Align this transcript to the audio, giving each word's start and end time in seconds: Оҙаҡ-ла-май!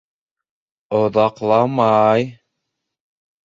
Оҙаҡ-ла-май! 1.01 2.27